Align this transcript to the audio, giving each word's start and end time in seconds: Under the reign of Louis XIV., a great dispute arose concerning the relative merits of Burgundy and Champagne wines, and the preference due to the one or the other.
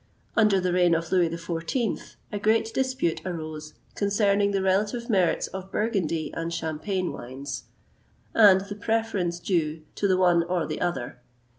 Under 0.35 0.59
the 0.59 0.73
reign 0.73 0.95
of 0.95 1.11
Louis 1.11 1.29
XIV., 1.29 2.15
a 2.31 2.39
great 2.39 2.73
dispute 2.73 3.21
arose 3.23 3.75
concerning 3.93 4.49
the 4.49 4.63
relative 4.63 5.11
merits 5.11 5.45
of 5.45 5.71
Burgundy 5.71 6.33
and 6.33 6.51
Champagne 6.51 7.13
wines, 7.13 7.65
and 8.33 8.61
the 8.61 8.73
preference 8.73 9.39
due 9.39 9.83
to 9.93 10.07
the 10.07 10.17
one 10.17 10.41
or 10.41 10.65
the 10.65 10.81
other. 10.81 11.19